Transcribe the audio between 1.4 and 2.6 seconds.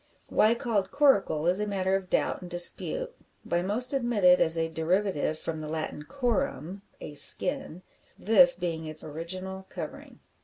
is a matter of doubt and